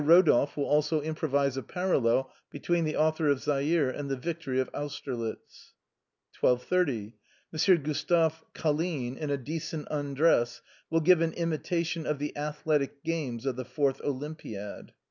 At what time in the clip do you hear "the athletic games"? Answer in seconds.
12.17-13.45